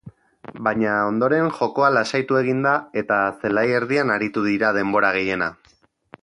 [0.67, 5.53] Baina ondoren jokoa lasaitu egin da eta zelai erdian aritu dira denbora gehiena.